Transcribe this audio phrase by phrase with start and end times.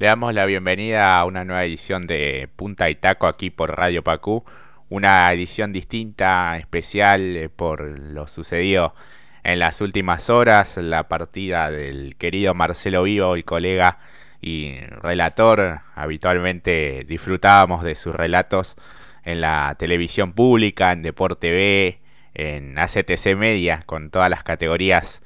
[0.00, 4.04] Le damos la bienvenida a una nueva edición de Punta y Taco aquí por Radio
[4.04, 4.44] Pacú,
[4.88, 8.94] una edición distinta, especial eh, por lo sucedido
[9.42, 13.98] en las últimas horas, la partida del querido Marcelo Vivo, el colega
[14.40, 18.76] y relator, habitualmente disfrutábamos de sus relatos
[19.24, 21.98] en la televisión pública, en Deporte B,
[22.34, 25.24] en ACTC Media, con todas las categorías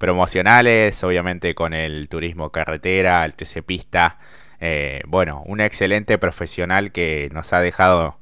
[0.00, 4.18] promocionales, obviamente con el turismo carretera, el TC Pista.
[4.58, 8.18] Eh, bueno, un excelente profesional que nos ha dejado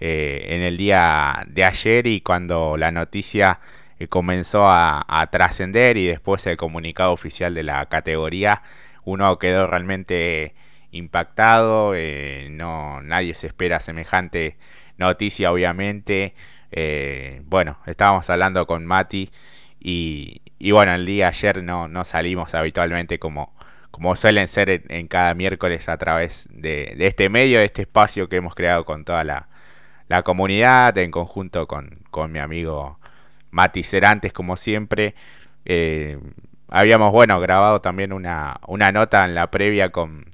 [0.00, 3.60] eh, en el día de ayer y cuando la noticia
[4.00, 8.62] eh, comenzó a, trascender y después el comunicado oficial de la categoría,
[9.04, 10.54] uno quedó realmente
[10.90, 11.94] impactado,
[12.50, 14.56] no nadie se espera semejante
[14.98, 16.34] noticia obviamente.
[17.44, 19.30] bueno, estábamos hablando con Mati
[19.80, 23.54] y, bueno, el día ayer no, no salimos habitualmente como,
[23.90, 28.36] como suelen ser en, cada miércoles a través de, este medio, de este espacio que
[28.36, 29.48] hemos creado con toda la,
[30.24, 32.98] comunidad, en conjunto con, mi amigo
[33.50, 35.14] Mati Cerantes, como siempre.
[35.64, 36.18] Eh,
[36.68, 40.26] habíamos, bueno, grabado también una, una nota en la previa con,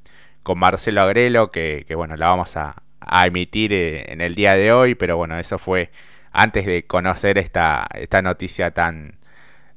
[0.42, 4.73] con Marcelo Agrelo, que, bueno, la vamos a, a emitir eh, en el día de
[4.73, 5.91] hoy, pero bueno, eso fue
[6.33, 9.19] antes de conocer esta, esta noticia tan,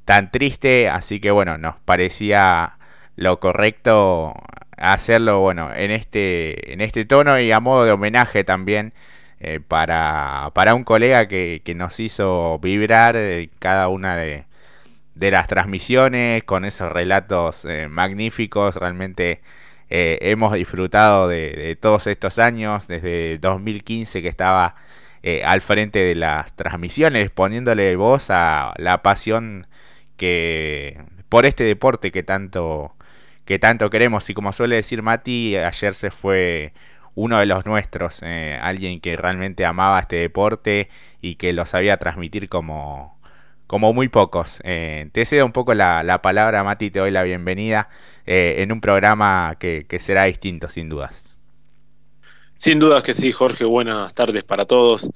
[0.04, 2.76] tan triste, así que bueno, nos parecía
[3.16, 4.34] lo correcto
[4.76, 8.94] hacerlo bueno en este en este tono y a modo de homenaje también
[9.42, 14.44] eh, para, para un colega que, que nos hizo vibrar eh, cada una de,
[15.14, 18.76] de, las transmisiones con esos relatos eh, magníficos.
[18.76, 19.40] Realmente
[19.88, 24.76] hemos disfrutado de, de, todos estos años desde 2015 que estaba
[25.44, 29.66] al frente de las transmisiones poniéndole voz a la pasión
[30.20, 32.94] que por este deporte que tanto
[33.46, 34.28] que tanto queremos.
[34.28, 36.74] Y como suele decir Mati ayer se fue
[37.14, 40.90] uno de los nuestros eh, alguien que realmente amaba este deporte
[41.22, 43.18] y que lo sabía transmitir como
[43.66, 44.60] como muy pocos.
[44.64, 47.88] Eh, te cedo un poco la, la, palabra Mati te doy la bienvenida
[48.26, 51.34] eh, en un programa que, que será distinto sin dudas.
[52.58, 53.64] Sin dudas que sí Jorge.
[53.64, 55.10] Buenas tardes para todos.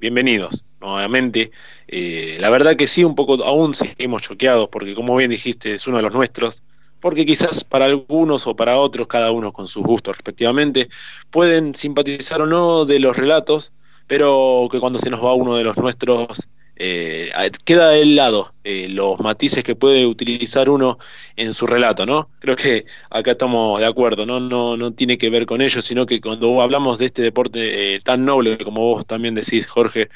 [0.00, 1.52] Bienvenidos nuevamente.
[1.88, 5.86] Eh, la verdad que sí, un poco aún seguimos choqueados, porque como bien dijiste, es
[5.86, 6.62] uno de los nuestros,
[7.00, 10.88] porque quizás para algunos o para otros, cada uno con sus gustos respectivamente,
[11.30, 13.72] pueden simpatizar o no de los relatos,
[14.06, 17.30] pero que cuando se nos va uno de los nuestros, eh,
[17.64, 20.98] queda del lado eh, los matices que puede utilizar uno
[21.36, 22.30] en su relato, ¿no?
[22.40, 24.40] Creo que acá estamos de acuerdo, ¿no?
[24.40, 28.24] No, no tiene que ver con ello, sino que cuando hablamos de este deporte tan
[28.24, 30.08] noble, como vos también decís, Jorge,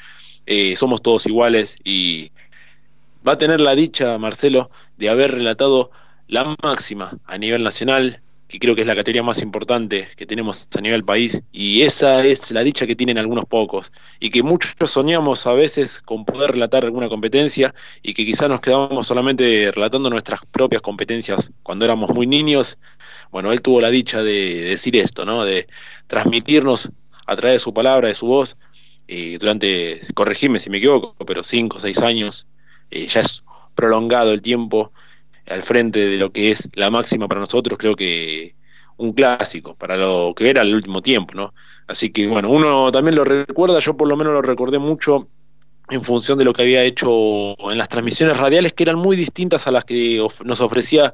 [0.47, 2.31] eh, somos todos iguales y
[3.27, 5.91] va a tener la dicha, Marcelo, de haber relatado
[6.27, 10.69] la máxima a nivel nacional, que creo que es la categoría más importante que tenemos
[10.77, 13.91] a nivel país, y esa es la dicha que tienen algunos pocos,
[14.21, 18.61] y que muchos soñamos a veces con poder relatar alguna competencia, y que quizás nos
[18.61, 22.77] quedamos solamente relatando nuestras propias competencias cuando éramos muy niños.
[23.31, 25.43] Bueno, él tuvo la dicha de decir esto, ¿no?
[25.43, 25.67] De
[26.07, 26.89] transmitirnos
[27.25, 28.55] a través de su palabra, de su voz,
[29.07, 32.47] eh, durante, corregime si me equivoco, pero cinco o seis años,
[32.91, 33.43] eh, ya es
[33.75, 34.91] prolongado el tiempo
[35.47, 38.55] al frente de lo que es la máxima para nosotros, creo que
[38.97, 41.53] un clásico para lo que era el último tiempo, ¿no?
[41.87, 45.29] Así que bueno, uno también lo recuerda, yo por lo menos lo recordé mucho
[45.89, 49.67] en función de lo que había hecho en las transmisiones radiales, que eran muy distintas
[49.67, 51.13] a las que nos ofrecía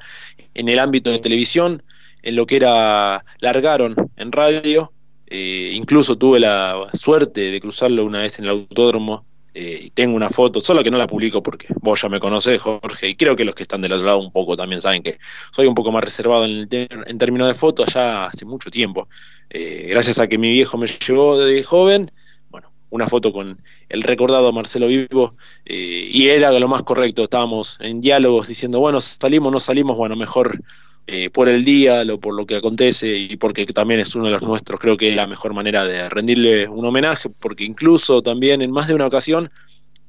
[0.55, 1.83] en el ámbito de televisión,
[2.23, 4.91] en lo que era largaron en radio,
[5.35, 10.15] eh, incluso tuve la suerte de cruzarlo una vez en el autódromo eh, y tengo
[10.15, 13.35] una foto, solo que no la publico porque vos ya me conocés, Jorge, y creo
[13.35, 15.17] que los que están del otro lado un poco también saben que
[15.49, 19.09] soy un poco más reservado en, en términos de fotos ya hace mucho tiempo.
[19.49, 22.11] Eh, gracias a que mi viejo me llevó de joven,
[22.51, 25.33] bueno, una foto con el recordado Marcelo Vivo,
[25.65, 30.59] y era lo más correcto, estábamos en diálogos diciendo, bueno, salimos, no salimos, bueno, mejor
[31.05, 34.31] eh, por el día, lo, por lo que acontece y porque también es uno de
[34.31, 38.61] los nuestros, creo que es la mejor manera de rendirle un homenaje, porque incluso también
[38.61, 39.51] en más de una ocasión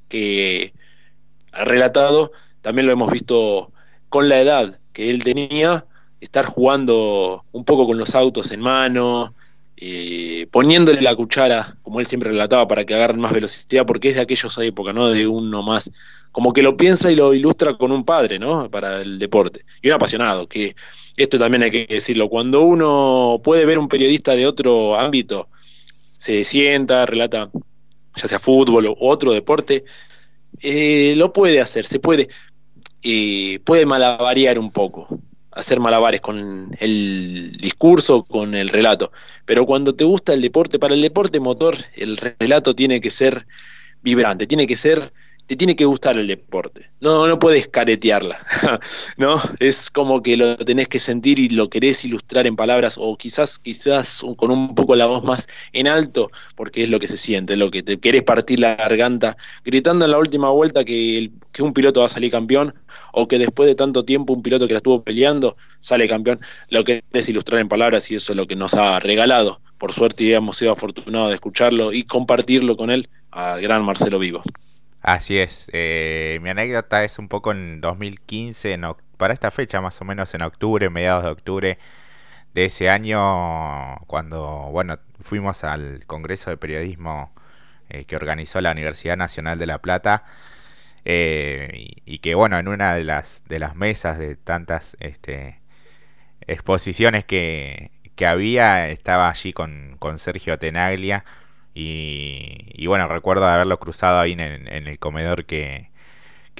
[0.08, 0.72] que
[1.52, 2.32] ha relatado,
[2.62, 3.72] también lo hemos visto
[4.08, 5.84] con la edad que él tenía,
[6.20, 9.34] estar jugando un poco con los autos en mano,
[9.76, 14.14] eh, poniéndole la cuchara, como él siempre relataba, para que agarren más velocidad, porque es
[14.14, 15.10] de aquellos época, ¿no?
[15.10, 15.90] De uno más,
[16.34, 18.68] como que lo piensa y lo ilustra con un padre, ¿no?
[18.68, 19.64] Para el deporte.
[19.80, 20.74] Y un apasionado, que
[21.16, 25.48] esto también hay que decirlo, cuando uno puede ver un periodista de otro ámbito,
[26.18, 27.50] se sienta, relata,
[28.16, 29.84] ya sea fútbol o otro deporte,
[30.60, 32.28] eh, lo puede hacer, se puede,
[33.04, 35.06] eh, puede malavariar un poco
[35.52, 39.12] hacer malabares con el discurso, con el relato.
[39.44, 43.46] Pero cuando te gusta el deporte, para el deporte motor, el relato tiene que ser
[44.02, 45.12] vibrante, tiene que ser
[45.46, 46.90] te tiene que gustar el deporte.
[47.00, 48.38] No, no puedes caretearla,
[49.18, 49.40] ¿no?
[49.60, 53.58] Es como que lo tenés que sentir y lo querés ilustrar en palabras o quizás,
[53.58, 57.56] quizás con un poco la voz más en alto, porque es lo que se siente,
[57.56, 61.30] lo que te querés partir la garganta, gritando en la última vuelta que,
[61.60, 62.74] un piloto va a salir campeón
[63.12, 66.40] o que después de tanto tiempo un piloto que la estuvo peleando sale campeón.
[66.68, 69.60] Lo que querés ilustrar en palabras y eso es lo que nos ha regalado.
[69.78, 74.42] Por suerte hemos sido afortunados de escucharlo y compartirlo con él, al gran Marcelo Vivo.
[75.04, 75.68] Así es.
[75.74, 78.78] Eh, mi anécdota es un poco en 2015,
[79.18, 81.78] para esta fecha más o menos en octubre, mediados de octubre
[82.54, 87.34] de ese año, cuando bueno fuimos al Congreso de Periodismo
[87.90, 90.24] eh, que organizó la Universidad Nacional de La Plata.
[91.04, 95.60] Eh, y, que bueno, en una de las, de las mesas de tantas este,
[96.46, 101.24] exposiciones que, que había, estaba allí con, con Sergio Tenaglia
[101.74, 105.90] y, bueno, recuerdo haberlo cruzado ahí en, el comedor que,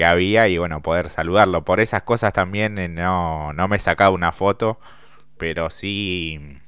[0.04, 1.64] había y bueno, poder saludarlo.
[1.64, 4.80] Por esas cosas también eh, no, no me he sacado una foto,
[5.38, 6.58] pero sí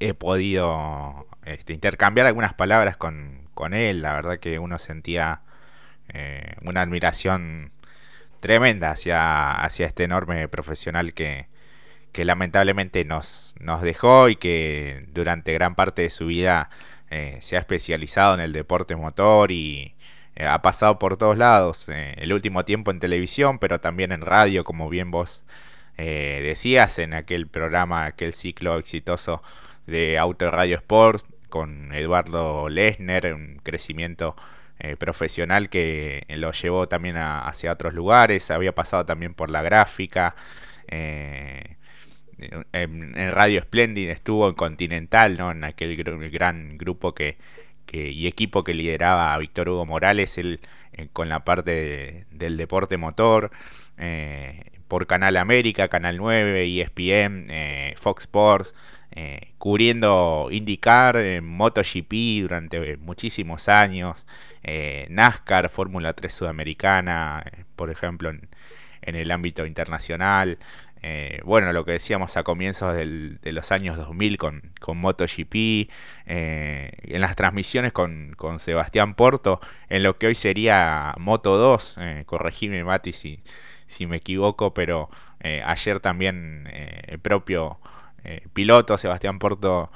[0.00, 4.02] he podido este, intercambiar algunas palabras con, él.
[4.02, 5.42] La verdad que uno sentía
[6.14, 7.72] eh, una admiración
[8.40, 11.48] tremenda hacia, hacia este enorme profesional que,
[12.12, 16.70] que lamentablemente nos, nos dejó y que durante gran parte de su vida
[17.10, 19.94] eh, se ha especializado en el deporte motor y
[20.36, 21.88] eh, ha pasado por todos lados.
[21.88, 25.44] Eh, el último tiempo en televisión, pero también en radio, como bien vos
[25.96, 29.42] decías, en aquel programa, aquel ciclo exitoso
[29.86, 34.36] de Auto Radio Sport con Eduardo Lesner, un crecimiento
[35.00, 40.36] profesional que lo llevó también hacia otros lugares, había pasado también por la gráfica
[42.72, 45.50] en, Radio Splendid estuvo en Continental, ¿no?
[45.50, 45.96] En aquel
[46.30, 47.36] gran grupo que,
[47.92, 50.60] y equipo que lideraba Víctor Hugo Morales, él
[50.92, 53.50] eh, con la parte del deporte motor,
[53.96, 58.74] eh, por Canal América, Canal 9, ESPN, eh, Fox Sports,
[59.58, 64.28] cubriendo IndyCar, MotoGP durante muchísimos años,
[65.08, 67.42] NASCAR, Fórmula 3 Sudamericana,
[67.74, 70.58] por ejemplo, en el ámbito internacional.
[71.02, 75.90] Eh, bueno, lo que decíamos a comienzos de los años 2000 con, con MotoGP,
[76.26, 82.22] eh, en las transmisiones con, Sebastián Porto, en lo que hoy sería Moto 2, eh,
[82.26, 83.42] corregime Mati si,
[83.86, 85.08] si me equivoco, pero
[85.40, 86.68] eh, ayer también
[87.06, 87.78] el propio
[88.52, 89.90] piloto Sebastián Porto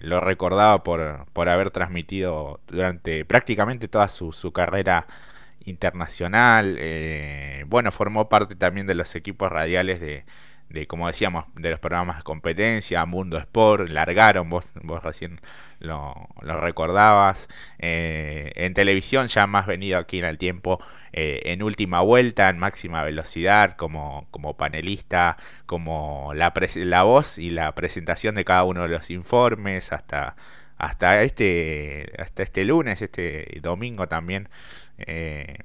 [0.00, 5.06] lo recordaba por, por haber transmitido durante prácticamente toda su carrera
[5.64, 6.76] internacional.
[6.78, 10.24] Eh, bueno, formó parte también de los equipos radiales de,
[10.72, 15.40] de, como decíamos, de los programas de competencia, Mundo Sport, largaron, vos, vos recién
[15.80, 17.48] lo, lo recordabas.
[17.78, 20.80] Eh, en televisión ya más venido aquí en el tiempo,
[21.12, 25.36] eh, en última vuelta, en máxima velocidad, como, como panelista,
[25.66, 30.36] como la, la voz y la presentación de cada uno de los informes, hasta
[30.78, 34.48] hasta este hasta este lunes este domingo también
[35.06, 35.58] eh,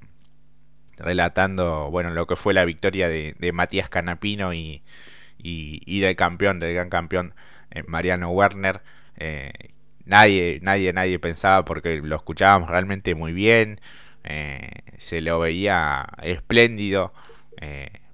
[0.98, 4.84] relatando bueno lo que fue la victoria de, Matías Canapino y,
[5.38, 7.34] y, del campeón, del gran campeón
[7.72, 8.82] eh, Mariano Werner.
[9.18, 9.52] Eh,
[10.06, 13.82] nadie, nadie, nadie pensaba porque lo escuchábamos realmente muy bien,
[14.98, 17.14] se lo veía espléndido,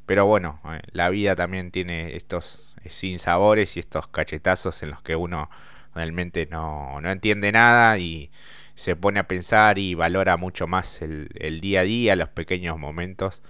[0.06, 0.60] pero bueno,
[0.92, 5.50] la vida también tiene estos sinsabores y estos cachetazos en los que uno
[5.96, 8.32] realmente no, no entiende nada y
[8.76, 12.78] se pone a pensar y valora mucho más el, el día a día, los pequeños
[12.78, 13.44] momentos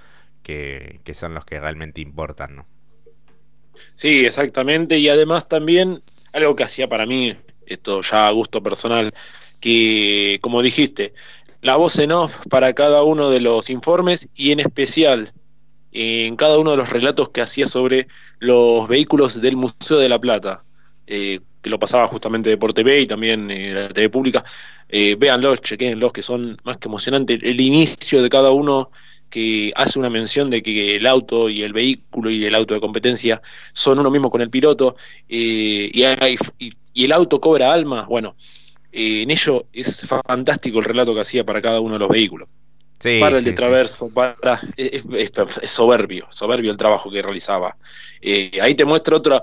[0.43, 2.67] que, son los que realmente importan, ¿no?
[3.95, 6.03] Sí, exactamente, y además también
[6.33, 9.13] algo que hacía para mí, esto ya a gusto personal,
[9.59, 11.13] que como dijiste,
[11.61, 15.31] la voz en off para cada uno de los informes y en especial
[15.91, 18.07] en cada uno de los relatos que hacía sobre
[18.39, 20.63] los vehículos del Museo de la Plata.
[21.05, 24.43] Eh, que lo pasaba justamente por TV y también eh, la TV pública,
[24.95, 27.39] eh, véanlos, chequenlos, que son más que emocionantes.
[27.41, 28.91] El inicio de cada uno
[29.27, 32.79] que hace una mención de que el auto y el vehículo y el auto de
[32.79, 33.41] competencia
[33.73, 34.95] son uno mismo con el piloto
[35.27, 36.03] eh, y,
[36.93, 38.35] y, el auto cobra alma, bueno,
[38.91, 42.47] en ello es fantástico el relato que hacía para cada uno de los vehículos.
[43.19, 45.03] para el de Traverso, para, es,
[45.63, 47.75] soberbio, soberbio el trabajo que realizaba.
[48.61, 49.41] ahí te muestra otra,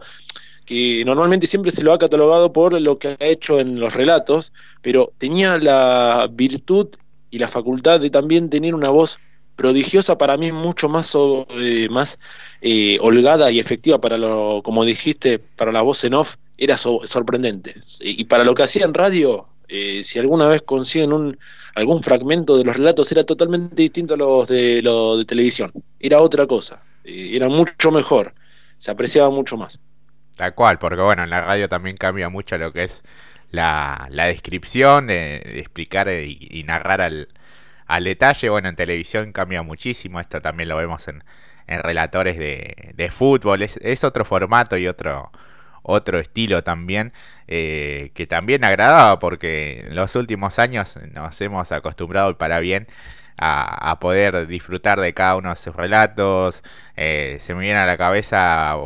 [0.71, 4.53] que normalmente siempre se lo ha catalogado por lo que ha hecho en los relatos,
[4.83, 6.91] pero tenía la virtud
[7.29, 9.19] y la facultad de también tener una voz
[9.57, 11.13] prodigiosa para mí, mucho más,
[11.57, 12.21] eh, más
[12.61, 17.75] eh, holgada y efectiva para lo, como dijiste, para la voz en off, era sorprendente.
[17.99, 21.37] Y para lo que hacía en radio, eh, si alguna vez consiguen un,
[21.75, 25.73] algún fragmento de los relatos, era totalmente distinto a los de, lo de televisión.
[25.99, 26.81] Era otra cosa.
[27.03, 28.35] era mucho mejor.
[28.79, 29.81] Se apreciaba mucho más.
[30.41, 33.05] Tal cual, porque bueno, en la radio también cambia mucho lo que es
[33.51, 37.29] la, la descripción, de, explicar y, narrar al,
[37.87, 38.49] al, detalle.
[38.49, 41.23] Bueno, en televisión cambia muchísimo, esto también lo vemos en,
[41.67, 45.31] en relatores de, de fútbol, es, es, otro formato y otro,
[45.83, 47.13] otro estilo también,
[47.47, 52.87] eh, que también agradaba porque en los últimos años nos hemos acostumbrado para bien
[53.41, 56.63] a, poder disfrutar de cada uno de sus relatos.
[56.97, 58.77] Eh, se me viene a la cabeza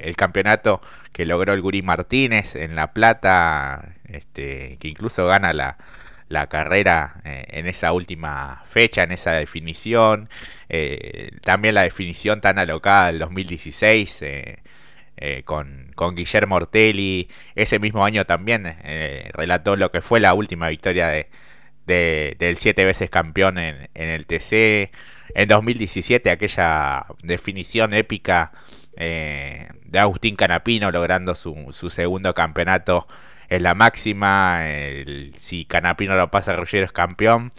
[0.00, 0.80] el campeonato
[1.12, 5.76] que logró el Guri Martínez en La Plata, este, que incluso gana la,
[6.48, 10.28] carrera eh, en esa última fecha, en esa definición.
[11.42, 14.22] también la definición tan alocada del 2016
[15.16, 17.28] eh, con, con, Guillermo Ortelli.
[17.54, 21.28] Ese mismo año también eh, relató lo que fue la última victoria de,
[21.86, 24.90] del siete veces campeón en, el TC.
[25.34, 28.52] En 2017 aquella definición épica
[28.96, 33.06] eh, de Agustín Canapino logrando su, su, segundo campeonato
[33.48, 34.62] en la máxima.
[35.36, 37.52] si Canapino lo pasa, Ruggiero es campeón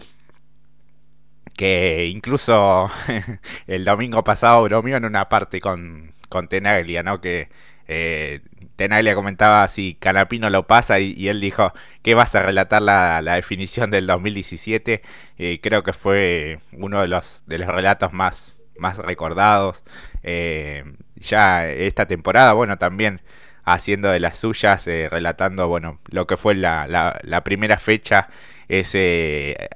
[1.55, 2.89] que incluso
[3.67, 7.21] el domingo pasado bromeó en una parte con, con Tenaglia, ¿no?
[7.21, 7.49] Que
[7.87, 8.41] eh,
[8.75, 13.89] Tenaglia comentaba si Canapino lo pasa y, él dijo que vas a relatar la, definición
[13.91, 15.01] del 2017.
[15.37, 19.83] Eh, creo que fue uno de los, de los relatos más, más recordados.
[20.23, 20.83] Eh,
[21.15, 23.21] ya esta temporada, bueno, también
[23.63, 28.29] haciendo de las suyas, eh, relatando, bueno, lo que fue la, la, primera fecha,
[28.67, 29.69] ese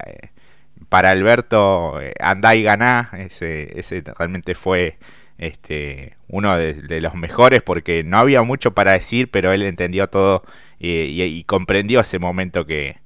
[0.89, 4.98] para Alberto andá y ganá, ese, ese realmente fue
[5.38, 10.44] este, uno de, los mejores porque no había mucho para decir, pero él entendió todo
[10.80, 12.98] y, comprendió ese momento que,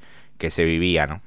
[0.49, 1.21] se vivía, ¿no?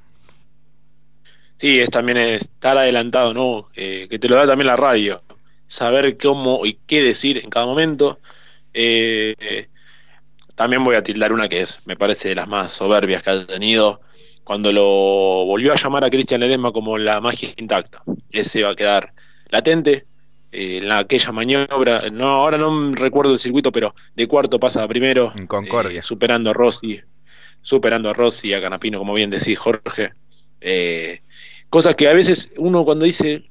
[1.56, 3.70] Sí, es también estar adelantado, ¿no?
[3.74, 5.22] Eh, que te lo da también la radio,
[5.66, 8.20] saber cómo y qué decir en cada momento.
[8.74, 9.68] Eh,
[10.54, 13.46] también voy a tildar una que es, me parece, de las más soberbias que ha
[13.46, 14.02] tenido,
[14.44, 14.82] cuando lo
[15.46, 18.02] volvió a llamar a Cristian Ledesma como la magia intacta.
[18.30, 19.12] Ese va a quedar
[19.48, 20.06] latente,
[20.52, 25.32] en aquella maniobra, no, ahora no recuerdo el circuito, pero de cuarto pasa a primero.
[25.36, 25.98] En Concordia.
[25.98, 27.00] Eh, superando a Rossi,
[27.60, 30.12] superando a Rossi y a Canapino, como bien decís, Jorge.
[30.60, 31.20] Eh,
[31.68, 33.44] cosas que a veces uno cuando dice,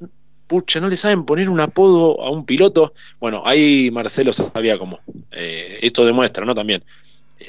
[0.47, 2.93] pucha, no le saben poner un apodo a un piloto.
[3.19, 4.99] Bueno, ahí Marcelo sabía cómo.
[5.31, 6.55] Eh, esto demuestra, ¿no?
[6.55, 6.83] También.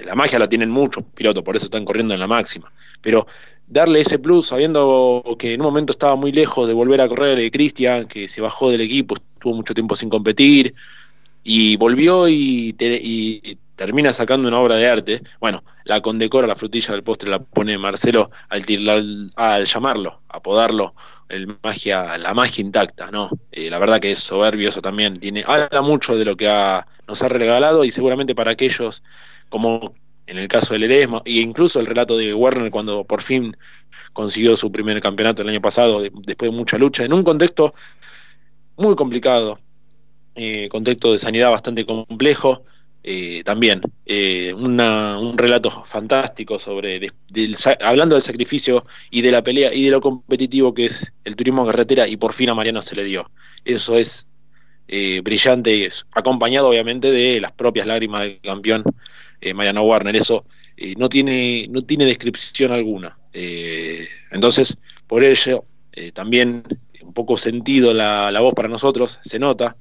[0.04, 2.72] la magia la tienen muchos pilotos, por eso están corriendo en la máxima.
[3.00, 3.26] Pero
[3.66, 7.38] darle ese plus, sabiendo que en un momento estaba muy lejos de volver a correr
[7.38, 10.74] eh, Cristian, que se bajó del equipo, estuvo mucho tiempo sin competir,
[11.44, 12.74] y volvió y,
[13.76, 15.22] termina sacando una obra de arte.
[15.38, 20.94] Bueno, la condecora, la frutilla del postre la pone Marcelo al, al llamarlo, apodarlo,
[21.28, 23.30] el magia, la magia intacta, ¿no?
[23.52, 26.46] Eh, la verdad que es soberbio eso también, tiene, habla mucho de lo que
[27.06, 29.02] nos ha regalado y seguramente para aquellos
[29.50, 29.94] como
[30.26, 33.56] en el caso de Ledesma, e incluso el relato de Werner cuando por fin
[34.12, 37.74] consiguió su primer campeonato el año pasado, después de mucha lucha, en un contexto
[38.76, 39.58] muy complicado,
[40.34, 42.64] eh, contexto de sanidad bastante complejo,
[43.02, 47.08] eh, también eh, un relato fantástico sobre,
[47.80, 51.64] hablando del sacrificio y de la pelea y de lo competitivo que es el turismo
[51.64, 53.30] carretera y por fin a Mariano se le dio.
[53.64, 54.26] Eso es
[54.88, 58.84] brillante y es acompañado obviamente de las propias lágrimas del campeón
[59.40, 63.18] eh, Mariano Warner, eso eh, no, tiene, no tiene descripción alguna.
[63.32, 65.64] Eh, entonces, por ello,
[66.12, 66.62] también
[67.16, 69.76] poco sentido la, la, voz para nosotros, se nota,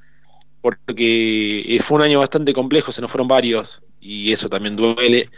[0.62, 5.30] porque fue un año bastante complejo, se nos fueron varios, y eso también duele.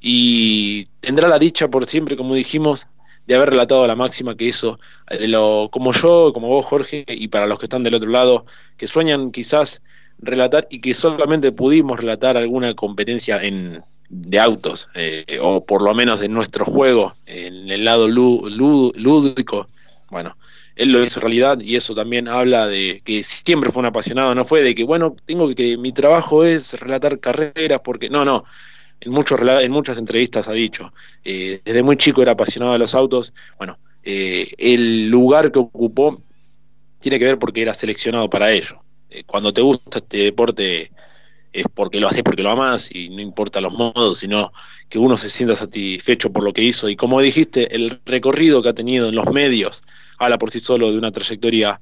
[0.00, 2.86] Y tendrá la dicha por siempre, como dijimos,
[3.26, 4.78] de haber relatado la máxima que eso,
[5.10, 8.46] de lo, como yo, como vos, Jorge, y para los que están del otro lado,
[8.76, 9.82] que sueñan quizás
[10.18, 15.92] relatar y que solamente pudimos relatar alguna competencia en, de autos, eh, o por lo
[15.92, 19.68] menos de nuestro juego, en el lado lúdico.
[20.08, 20.36] Bueno,
[20.76, 24.44] él lo hizo realidad y eso también habla de que siempre fue un apasionado, no
[24.44, 28.44] fue de que, bueno, tengo que, mi trabajo es relatar carreras, porque no, no.
[29.00, 30.92] En, muchos, en muchas entrevistas ha dicho,
[31.24, 36.22] eh, desde muy chico era apasionado de los autos, bueno, eh, el lugar que ocupó
[37.00, 38.82] tiene que ver porque era seleccionado para ello.
[39.10, 40.90] Eh, cuando te gusta este deporte
[41.52, 44.52] es porque lo haces porque lo amas y no importa los modos, sino
[44.90, 46.88] que uno se sienta satisfecho por lo que hizo.
[46.88, 49.82] Y como dijiste, el recorrido que ha tenido en los medios
[50.18, 51.80] habla por sí solo de una trayectoria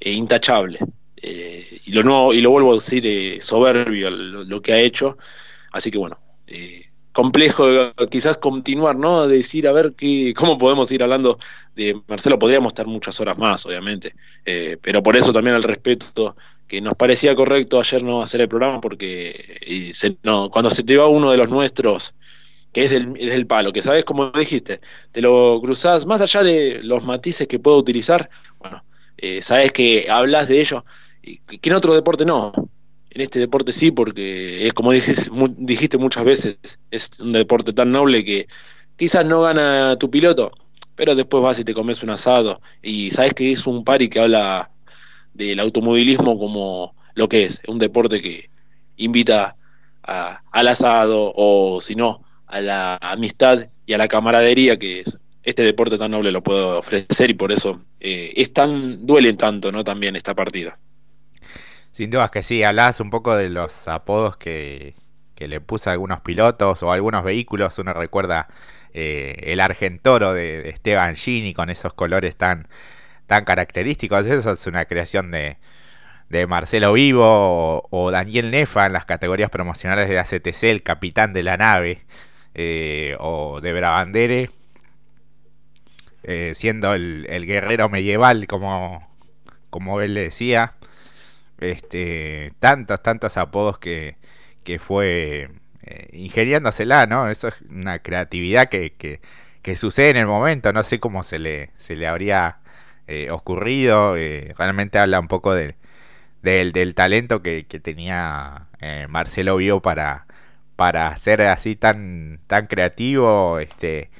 [0.00, 0.78] eh, intachable.
[1.16, 5.16] Eh, y, lo no, y lo vuelvo a decir, eh, soberbio lo, que ha hecho.
[5.72, 6.18] Así que bueno,
[7.12, 9.26] complejo quizás continuar, ¿no?
[9.26, 11.38] decir, a ver qué, cómo podemos ir hablando
[11.74, 12.38] de Marcelo.
[12.38, 14.14] Podríamos estar muchas horas más, obviamente.
[14.80, 18.80] pero por eso también el respeto que nos parecía correcto ayer no hacer el programa
[18.80, 19.90] porque
[20.22, 22.14] no, cuando se te va uno de los nuestros
[22.82, 24.80] es del, palo, que sabes como dijiste,
[25.12, 28.84] te lo cruzás, más allá de los matices que puedo utilizar, bueno,
[29.16, 30.84] eh, sabes que hablas de ello,
[31.22, 32.52] y que en otro deporte no.
[33.10, 36.58] En este deporte sí, porque es como dijiste, dijiste muchas veces,
[36.90, 38.46] es un deporte tan noble que
[38.96, 40.52] quizás no gana tu piloto,
[40.94, 44.20] pero después vas y te comes un asado y sabes que es un pari que
[44.20, 44.70] habla
[45.32, 48.50] del automovilismo como lo que es, un deporte que
[48.96, 49.56] invita
[50.02, 55.04] al asado o si no, a la amistad y a la camaradería que
[55.42, 59.72] este deporte tan noble lo puede ofrecer y por eso eh, es tan, duele tanto,
[59.72, 59.84] ¿no?
[59.84, 60.78] También esta partida.
[61.92, 64.94] Sin dudas que sí, hablabas un poco de los apodos que,
[65.38, 67.78] le puso a algunos pilotos o algunos vehículos.
[67.78, 68.48] Uno recuerda
[68.92, 72.66] eh, el Argentoro de, Esteban Gini con esos colores tan,
[73.26, 74.26] tan característicos.
[74.26, 75.58] Eso es una creación de,
[76.28, 81.42] de Marcelo Vivo o, Daniel Nefa en las categorías promocionales de ACTC, el capitán de
[81.42, 82.02] la nave.
[82.60, 84.50] Eh, o de Brabandere,
[86.24, 89.08] eh, siendo el, guerrero medieval, como,
[89.70, 90.74] como él le decía.
[91.60, 94.16] Este, tantos, tantos apodos que,
[94.64, 95.50] que fue
[95.82, 96.28] eh,
[97.08, 97.28] ¿no?
[97.30, 98.92] Eso es una creatividad que,
[99.62, 102.58] que, sucede en el momento, no sé cómo se le, se le habría
[103.30, 105.76] ocurrido, realmente habla un poco del,
[106.42, 108.68] del talento que, que tenía
[109.08, 110.27] Marcelo Bio para,
[110.78, 114.10] para ser así tan, tan creativo, este,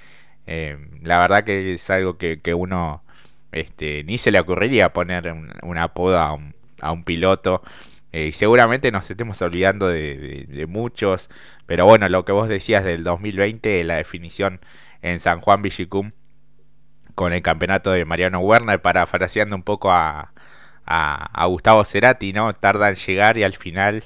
[0.48, 3.04] eh, la verdad que es algo que, uno
[3.52, 7.62] este, ni se le ocurriría poner un, apodo a un, a un piloto.
[8.12, 11.30] Eh, y seguramente nos estemos olvidando de, muchos,
[11.66, 14.60] pero bueno, lo que vos decías del 2020, la definición
[15.02, 16.10] en San Juan Villicum
[17.14, 20.32] con el campeonato de Mariano Werner, parafraseando un poco a,
[20.86, 22.52] a, Gustavo Cerati, ¿no?
[22.54, 24.02] Tarda en llegar y al final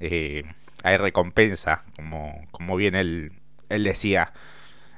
[0.00, 0.44] eh,
[0.84, 3.32] hay recompensa, como, como bien él,
[3.70, 4.32] él decía.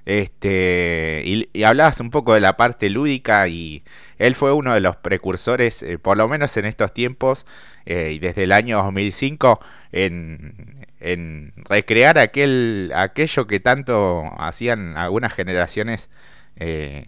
[0.04, 3.82] Este, y, hablabas un poco de la parte lúdica y
[4.18, 7.46] él fue uno de los precursores, eh, por lo menos en estos tiempos
[7.86, 9.60] eh, y desde el año 2005,
[9.92, 16.10] en, en recrear aquel, aquello que tanto hacían algunas generaciones
[16.56, 17.06] eh,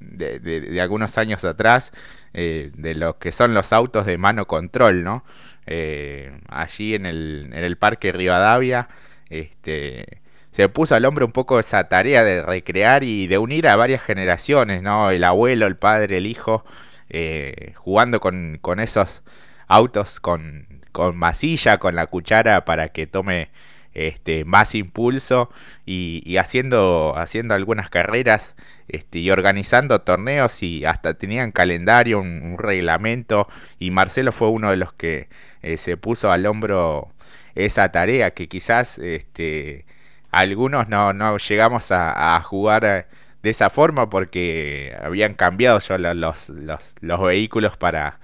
[0.00, 1.92] de, de, algunos años atrás,
[2.32, 5.24] de lo que son los autos de mano control, ¿no?
[5.66, 8.88] Eh, allí en el, en el Parque Rivadavia,
[9.30, 10.20] este,
[10.52, 14.02] se puso al hombre un poco esa tarea de recrear y de unir a varias
[14.02, 15.10] generaciones, ¿no?
[15.10, 16.64] El abuelo, el padre, el hijo,
[17.10, 19.22] eh, jugando con, con, esos
[19.68, 23.50] autos con, con masilla, con la cuchara para que tome
[23.96, 25.48] este, más impulso
[25.86, 28.54] y, haciendo, haciendo algunas carreras
[28.88, 34.76] este, y organizando torneos y hasta tenían calendario, un, reglamento y Marcelo fue uno de
[34.76, 35.28] los que
[35.62, 37.08] eh, se puso al hombro
[37.54, 39.86] esa tarea que quizás este,
[40.30, 43.08] algunos no, no llegamos a, jugar
[43.42, 48.20] de esa forma porque habían cambiado ya los, los, los vehículos para,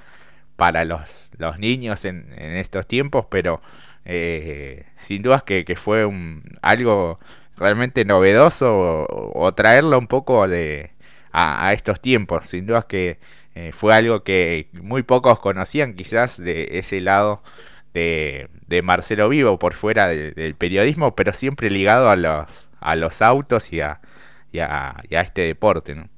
[0.56, 3.62] para los, los niños en, en estos tiempos, pero
[4.04, 7.18] eh, sin dudas que, fue un, algo
[7.56, 10.90] realmente novedoso o, traerlo un poco de,
[11.32, 12.48] a, estos tiempos.
[12.48, 13.18] Sin dudas que
[13.54, 17.42] eh, fue algo que muy pocos conocían quizás de ese lado
[17.94, 23.22] de, de Marcelo Vivo por fuera del periodismo, pero siempre ligado a los, a los
[23.22, 24.00] autos y a,
[24.52, 25.94] y a, este deporte.
[25.94, 26.08] ¿no?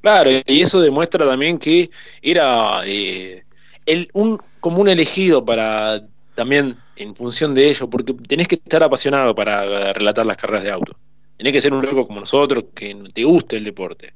[0.00, 1.90] Claro, y eso demuestra también que
[2.22, 3.44] era eh,
[3.86, 6.02] el, un, como un elegido para
[6.34, 10.70] también en función de ello, porque tenés que estar apasionado para relatar las carreras de
[10.70, 10.96] auto.
[11.36, 14.14] Tenés que ser un loco como nosotros, que te guste el deporte.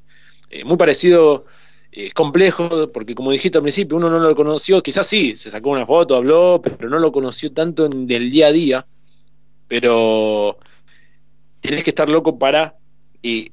[0.50, 1.46] Eh, muy parecido,
[1.92, 5.50] eh, es complejo, porque como dijiste al principio, uno no lo conoció, quizás sí, se
[5.50, 8.86] sacó una foto, habló, pero no lo conoció tanto en del día a día.
[9.66, 10.58] Pero
[11.60, 12.76] tenés que estar loco para
[13.22, 13.50] eh,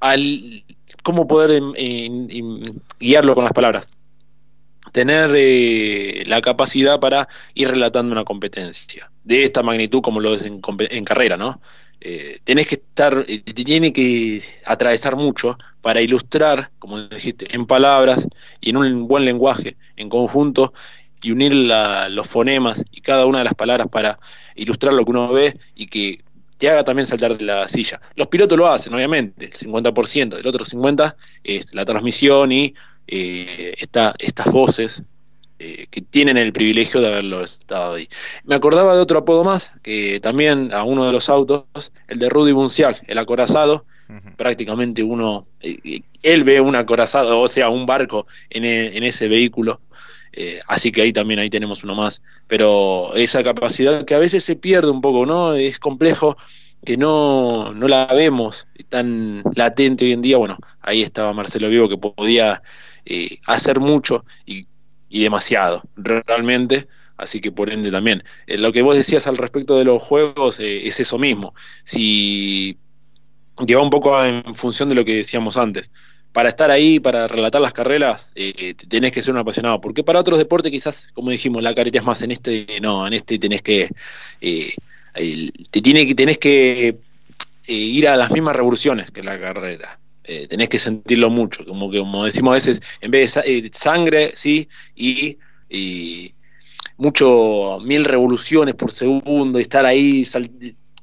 [0.00, 0.64] al,
[1.02, 1.62] cómo poder
[2.98, 3.88] guiarlo con las palabras
[4.92, 10.42] tener eh, la capacidad para ir relatando una competencia de esta magnitud como lo es
[10.42, 10.60] en,
[11.04, 11.60] carrera, ¿no?
[12.00, 18.26] Eh, tenés que estar, eh, tiene que atravesar mucho para ilustrar, como dijiste, en palabras
[18.60, 20.72] y en un buen lenguaje, en conjunto,
[21.22, 24.18] y unir los fonemas y cada una de las palabras para
[24.54, 26.24] ilustrar lo que uno ve y que
[26.60, 28.00] te haga también saltar de la silla.
[28.16, 32.74] Los pilotos lo hacen, obviamente, el 50%, el otro 50% es la transmisión y
[33.10, 35.02] eh, estas voces
[35.58, 38.08] eh, que tienen el privilegio de haberlo estado ahí.
[38.44, 42.28] Me acordaba de otro apodo más, que también a uno de los autos, el de
[42.28, 43.84] Rudy Bunciac, el acorazado,
[44.36, 49.28] prácticamente uno, eh, él ve un acorazado, o sea, un barco en, e, en ese
[49.28, 49.80] vehículo,
[50.32, 52.22] eh, así que ahí también ahí tenemos uno más.
[52.46, 55.54] Pero esa capacidad que a veces se pierde un poco, ¿no?
[55.54, 56.36] Es complejo
[56.84, 60.38] que no, no la vemos tan latente hoy en día.
[60.38, 62.62] Bueno, ahí estaba Marcelo Vivo que podía
[63.46, 64.66] hacer mucho y
[65.22, 66.86] demasiado, realmente.
[67.20, 68.24] Así que por ende también.
[68.46, 71.54] Eh, lo que vos decías al respecto de los juegos eh, es eso mismo.
[71.84, 72.78] Si
[73.66, 75.90] que va un poco en función de lo que decíamos antes.
[76.32, 79.80] Para estar ahí, para relatar las carreras, eh, tenés que ser un apasionado.
[79.82, 82.22] Porque para otros deportes, quizás, como dijimos, la careta es más.
[82.22, 83.90] En este, no, en este tenés que.
[84.40, 86.96] te tiene que tenés que
[87.66, 89.99] ir a las mismas revoluciones que la carrera.
[90.32, 93.70] Eh, tenés que sentirlo mucho, como que como decimos a veces, en vez de eh,
[93.72, 95.36] sangre, sí, y,
[96.98, 100.24] mucho mil revoluciones por segundo, y estar ahí,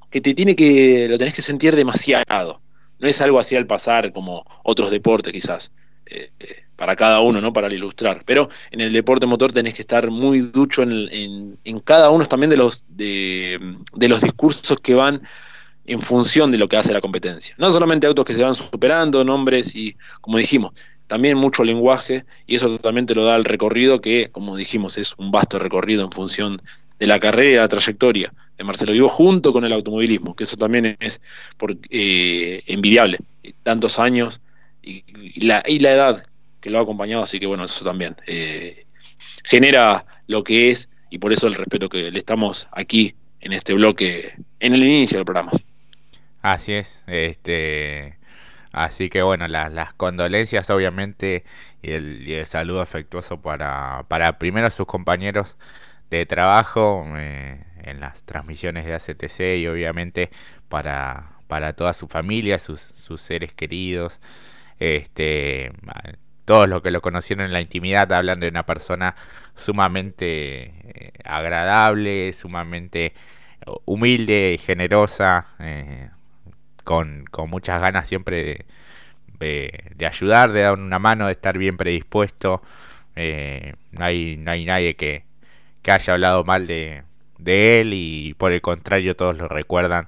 [0.09, 2.61] que te tiene que, lo tenés que sentir demasiado.
[2.99, 5.73] No es algo así al pasar como otros deportes quizás,
[6.05, 6.31] eh,
[6.77, 7.51] para cada uno, ¿no?
[7.51, 8.23] Para ilustrar.
[8.25, 12.49] Pero en el deporte motor tenés que estar muy ducho en, en, cada uno también
[12.49, 13.59] de los, de,
[13.93, 15.21] de los discursos que van
[15.87, 17.55] en función de lo que hace la competencia.
[17.57, 20.73] No solamente autos que se van superando, nombres y, como dijimos,
[21.07, 25.31] también mucho lenguaje y eso totalmente lo da el recorrido que, como dijimos, es un
[25.31, 26.61] vasto recorrido en función
[26.99, 30.57] de la carrera y la trayectoria de Marcelo Vivo junto con el automovilismo, que eso
[30.57, 31.21] también es
[31.55, 33.19] por, eh, envidiable.
[33.63, 34.41] Tantos años
[34.81, 36.25] y, la, y la edad
[36.59, 38.85] que lo ha acompañado, así que bueno, eso también eh,
[39.43, 43.73] genera lo que es y por eso el respeto que le estamos aquí en este
[43.73, 45.51] bloque, en el inicio del programa.
[46.41, 48.17] Así es, este,
[48.71, 51.43] así que bueno, las condolencias obviamente
[51.81, 55.57] y el, saludo afectuoso para, para primero sus compañeros
[56.09, 60.29] de trabajo eh, en las transmisiones de ACTC y obviamente
[60.69, 64.21] para, para toda su familia, sus, sus seres queridos,
[64.79, 65.71] este,
[66.45, 69.15] todos los que lo conocieron en la intimidad, hablan de una persona
[69.55, 73.13] sumamente eh, agradable, sumamente
[73.85, 75.47] humilde y generosa.
[75.59, 76.09] Eh,
[76.87, 78.65] con, muchas ganas siempre
[79.39, 82.61] de, ayudar, de dar una mano, de estar bien predispuesto.
[83.17, 85.25] Eh, no, hay, no hay nadie que,
[85.85, 87.03] haya hablado mal de,
[87.45, 90.07] él y por el contrario todos lo recuerdan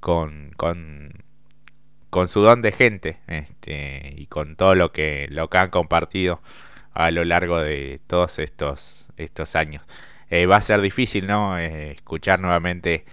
[0.00, 5.70] con, con, su don de gente este, y con todo lo que, lo que han
[5.70, 6.40] compartido
[6.92, 9.84] a lo largo de todos estos, estos años.
[10.30, 11.58] Eh, va a ser difícil ¿no?
[11.58, 13.04] Eh, escuchar nuevamente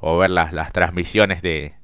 [0.00, 1.74] o ver las, las transmisiones de,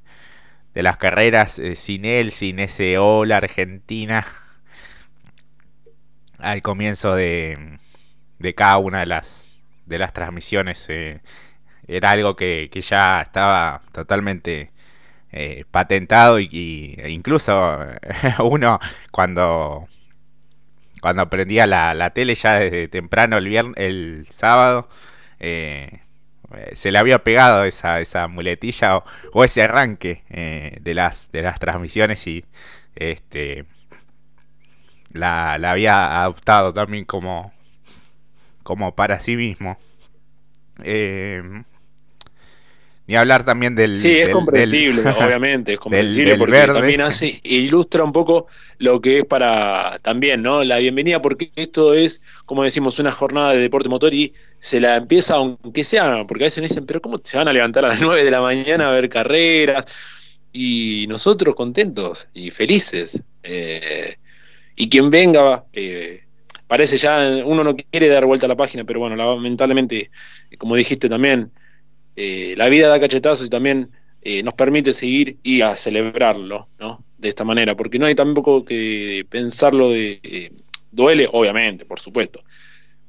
[0.77, 4.27] de las carreras eh, sin él, sin ese hola Argentina
[6.39, 7.79] al comienzo de,
[8.39, 11.23] de cada una de las de las transmisiones eh,
[11.89, 14.71] era algo que, ya estaba totalmente
[15.33, 17.79] eh, patentado y, e incluso
[18.45, 18.79] uno
[19.11, 19.89] cuando
[21.01, 24.91] cuando aprendía la, la tele ya desde temprano el viernes el sábado
[26.75, 31.59] se le había pegado esa, esa muletilla o, ese arranque eh, de, las, de las
[31.59, 32.45] transmisiones y
[32.95, 33.65] este
[35.13, 37.53] la, había adoptado también como,
[38.63, 39.79] como para sí mismo.
[40.83, 41.43] Eh,
[43.07, 43.99] ni hablar también del.
[43.99, 48.47] Sí, es comprensible, obviamente, es comprensible porque también hace, ilustra un poco
[48.79, 50.65] lo que es para también, ¿no?
[50.65, 54.97] La bienvenida, porque esto es, como decimos, una jornada de deporte motor y se la
[54.97, 58.01] empieza, aunque sea, porque a veces dicen, pero ¿cómo se van a levantar a las
[58.03, 59.85] 9 de la mañana a ver carreras?
[60.53, 63.23] Y nosotros contentos y felices.
[63.43, 64.17] Eh,
[64.75, 66.23] y quien venga, eh,
[66.67, 70.11] parece ya, uno no quiere dar vuelta a la página, pero bueno, lamentablemente,
[70.59, 71.53] como dijiste también,
[72.17, 73.91] eh, la vida da cachetazos y también
[74.23, 77.05] eh, nos permite seguir y a celebrarlo, ¿no?
[77.19, 80.19] De esta manera, porque no hay tampoco que pensarlo de...
[80.23, 80.53] Eh,
[80.91, 82.43] duele, obviamente, por supuesto,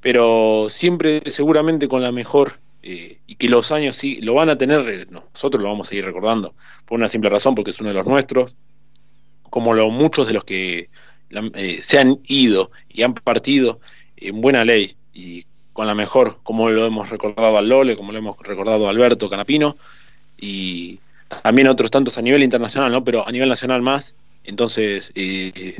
[0.01, 5.11] pero siempre seguramente con la mejor y que los años sí lo van a tener,
[5.11, 8.07] nosotros lo vamos a seguir recordando, por una simple razón, porque es uno de los
[8.07, 8.55] nuestros,
[9.49, 10.89] como lo, muchos de los que
[11.81, 13.81] se han ido y han partido
[14.15, 15.45] en buena ley y
[15.77, 19.29] con la mejor, como lo hemos recordado al Lole, como lo hemos recordado a Alberto
[19.29, 19.77] Canapino,
[20.35, 20.97] y
[21.43, 23.03] también otros tantos a nivel internacional, ¿no?
[23.03, 24.15] Pero a nivel nacional más.
[24.43, 25.77] Entonces, eh,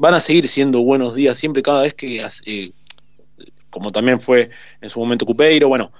[0.00, 2.72] van a seguir siendo buenos días siempre, cada vez que, eh,
[3.70, 4.50] como también fue
[4.82, 5.92] en su momento Cupeiro, bueno,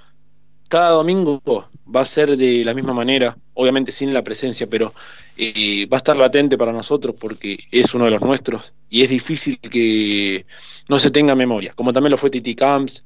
[0.67, 4.93] cada domingo va a ser de la misma manera, obviamente sin la presencia, pero
[5.37, 9.09] eh, va a estar latente para nosotros porque es uno de los nuestros y es
[9.09, 10.45] difícil que
[10.87, 13.05] no se tenga memoria, como también lo fue Titi Camps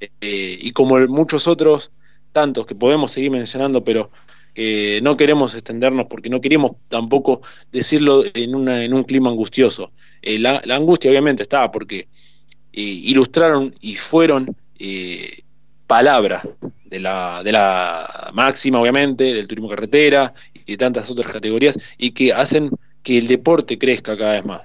[0.00, 1.90] eh, y como muchos otros
[2.32, 4.10] tantos que podemos seguir mencionando, pero
[4.54, 9.92] que no queremos extendernos porque no queremos tampoco decirlo en, una, en un clima angustioso.
[10.22, 12.08] Eh, la, angustia obviamente estaba porque
[12.72, 14.56] ilustraron y fueron
[15.86, 16.48] palabras
[16.84, 22.12] de la, de la máxima, obviamente, del turismo carretera y de tantas otras categorías, y
[22.12, 22.70] que hacen
[23.02, 24.62] que el deporte crezca cada vez más.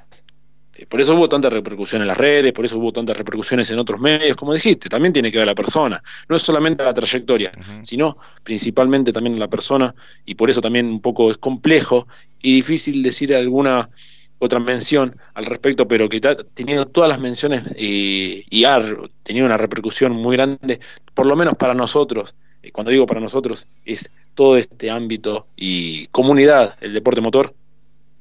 [0.80, 3.80] Eh, por eso hubo tanta repercusión en las redes, por eso hubo tantas repercusiones en
[3.80, 7.52] otros medios, como dijiste, también tiene que ver la persona, no es solamente la trayectoria,
[7.82, 9.94] sino principalmente también la persona,
[10.26, 12.08] y por eso también un poco es complejo
[12.42, 13.90] y difícil decir alguna
[14.38, 18.80] otra mención al respecto, pero que ha tenido todas las menciones eh, y ha
[19.24, 20.80] tenido una repercusión muy grande,
[21.14, 26.06] por lo menos para nosotros, eh, cuando digo para nosotros, es todo este ámbito y
[26.06, 27.54] comunidad, el deporte motor,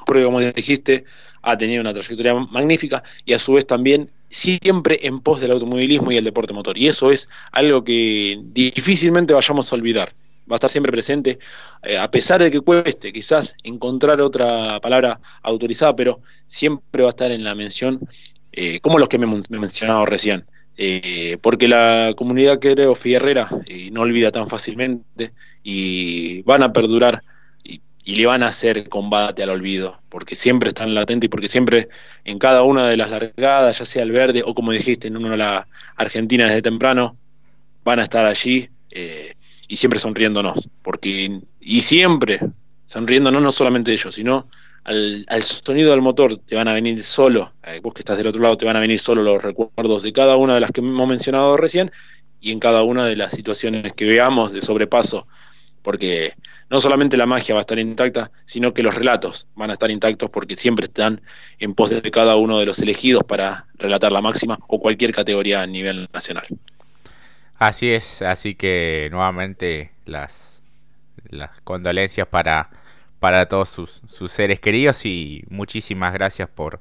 [0.05, 1.05] porque como dijiste,
[1.43, 6.13] ha tenido una trayectoria magnífica y a su vez también siempre en pos del automovilismo
[6.13, 6.77] y el deporte motor.
[6.77, 10.13] Y eso es algo que difícilmente vayamos a olvidar
[10.51, 11.39] va a estar siempre presente,
[11.83, 17.11] eh, a pesar de que cueste quizás encontrar otra palabra autorizada, pero siempre va a
[17.11, 18.01] estar en la mención,
[18.53, 20.45] eh, como los que me, he mencionado recién.
[20.81, 23.49] Eh, porque la comunidad creo Fierrera
[23.91, 25.33] no olvida tan fácilmente
[25.65, 27.25] y van a perdurar
[28.09, 31.89] y, le van a hacer combate al olvido, porque siempre están latentes y porque siempre
[32.25, 35.31] en cada una de las largadas, ya sea el verde o como dijiste en una
[35.31, 35.67] de las
[35.97, 37.17] Argentina desde temprano,
[37.85, 38.69] van a estar allí
[39.69, 42.41] y siempre sonriéndonos, porque y siempre
[42.87, 44.49] sonriéndonos no solamente ellos, sino
[44.85, 48.41] al, sonido del motor te van a venir solo, eh, vos que estás del otro
[48.41, 51.07] lado te van a venir solo los recuerdos de cada una de las que hemos
[51.07, 51.93] mencionado recién
[52.41, 55.27] y en cada una de las situaciones que veamos de sobrepaso,
[55.83, 56.33] porque
[56.71, 59.91] no solamente la magia va a estar intacta, sino que los relatos van a estar
[59.91, 61.21] intactos porque siempre están
[61.59, 65.63] en pos de cada uno de los elegidos para relatar la máxima o cualquier categoría
[65.63, 66.47] a nivel nacional.
[67.59, 70.63] Así es, así que nuevamente las,
[71.29, 72.71] las condolencias para,
[73.19, 76.81] para todos sus, sus seres queridos y muchísimas gracias por,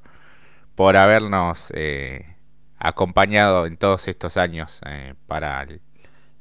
[0.75, 2.35] por habernos eh,
[2.77, 5.67] acompañado en todos estos años eh, para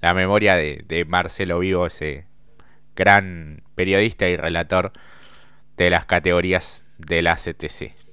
[0.03, 2.27] la memoria de, de, Marcelo Vivo, ese
[2.97, 4.93] gran periodista y relator
[5.77, 8.06] de las categorías de la CTC.